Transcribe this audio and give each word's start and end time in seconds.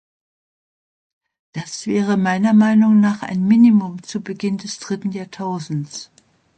Das 1.51 1.85
wäre 1.85 2.17
meiner 2.17 2.53
Meinung 2.53 2.99
nach 3.01 3.21
ein 3.21 3.47
Minimum 3.47 4.01
zu 4.01 4.21
Beginn 4.21 4.57
des 4.57 4.79
dritten 4.79 5.11
Jahrtausends. 5.11 6.09